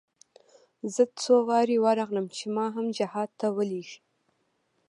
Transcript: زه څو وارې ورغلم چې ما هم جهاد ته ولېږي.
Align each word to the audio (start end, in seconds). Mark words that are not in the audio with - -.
زه 0.93 1.03
څو 1.21 1.35
وارې 1.49 1.77
ورغلم 1.85 2.25
چې 2.35 2.45
ما 2.55 2.65
هم 2.75 2.85
جهاد 2.97 3.29
ته 3.39 3.47
ولېږي. 3.57 3.99